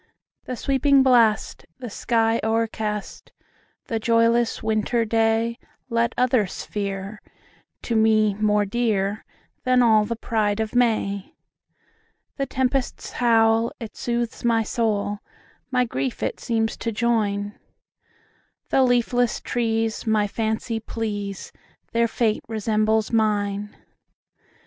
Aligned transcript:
"The 0.45 0.55
sweeping 0.55 1.03
blast, 1.03 1.63
the 1.77 1.91
sky 1.91 2.39
o'ercast,"The 2.43 3.99
joyless 3.99 4.63
winter 4.63 5.05
dayLet 5.05 6.13
others 6.17 6.65
fear, 6.65 7.21
to 7.83 7.95
me 7.95 8.33
more 8.33 8.65
dearThan 8.65 9.83
all 9.83 10.05
the 10.05 10.15
pride 10.15 10.59
of 10.59 10.73
May:The 10.73 12.47
tempest's 12.47 13.11
howl, 13.11 13.73
it 13.79 13.95
soothes 13.95 14.43
my 14.43 14.63
soul, 14.63 15.19
My 15.69 15.85
griefs 15.85 16.23
it 16.23 16.39
seems 16.39 16.77
to 16.77 16.91
join; 16.91 17.53
The 18.69 18.81
leafless 18.81 19.39
trees 19.39 20.07
my 20.07 20.25
fancy 20.25 20.79
please, 20.79 21.51
Their 21.91 22.07
fate 22.07 22.41
resembles 22.47 23.11
mine! 23.11 23.75